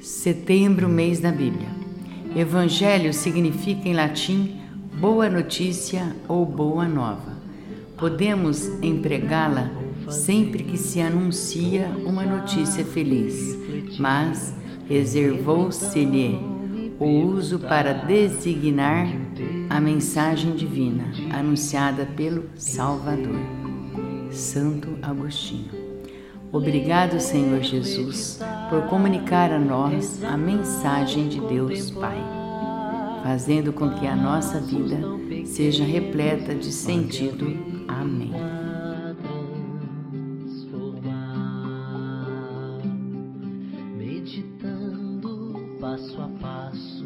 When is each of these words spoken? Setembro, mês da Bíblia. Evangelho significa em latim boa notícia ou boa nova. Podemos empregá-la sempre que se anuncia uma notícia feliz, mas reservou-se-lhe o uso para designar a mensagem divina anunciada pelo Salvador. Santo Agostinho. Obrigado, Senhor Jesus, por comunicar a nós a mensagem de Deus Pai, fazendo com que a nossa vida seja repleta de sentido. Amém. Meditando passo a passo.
Setembro, 0.00 0.88
mês 0.88 1.20
da 1.20 1.30
Bíblia. 1.30 1.68
Evangelho 2.34 3.12
significa 3.12 3.86
em 3.86 3.92
latim 3.92 4.58
boa 4.98 5.28
notícia 5.28 6.16
ou 6.26 6.46
boa 6.46 6.88
nova. 6.88 7.36
Podemos 7.98 8.66
empregá-la 8.82 9.70
sempre 10.08 10.64
que 10.64 10.78
se 10.78 11.02
anuncia 11.02 11.86
uma 12.06 12.24
notícia 12.24 12.82
feliz, 12.82 13.58
mas 13.98 14.54
reservou-se-lhe 14.88 16.38
o 16.98 17.06
uso 17.06 17.58
para 17.58 17.92
designar 17.92 19.06
a 19.68 19.78
mensagem 19.80 20.54
divina 20.54 21.12
anunciada 21.30 22.06
pelo 22.16 22.44
Salvador. 22.56 23.38
Santo 24.30 24.96
Agostinho. 25.02 25.79
Obrigado, 26.52 27.20
Senhor 27.20 27.62
Jesus, 27.62 28.40
por 28.68 28.82
comunicar 28.88 29.52
a 29.52 29.58
nós 29.58 30.22
a 30.24 30.36
mensagem 30.36 31.28
de 31.28 31.40
Deus 31.40 31.92
Pai, 31.92 32.18
fazendo 33.22 33.72
com 33.72 33.90
que 33.90 34.06
a 34.06 34.16
nossa 34.16 34.60
vida 34.60 34.98
seja 35.44 35.84
repleta 35.84 36.52
de 36.52 36.72
sentido. 36.72 37.46
Amém. 37.86 38.32
Meditando 43.96 45.54
passo 45.80 46.20
a 46.20 46.28
passo. 46.40 47.04